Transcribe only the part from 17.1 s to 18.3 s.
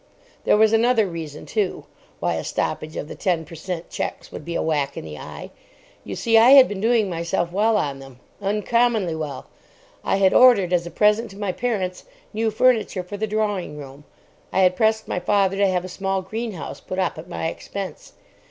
at my expense.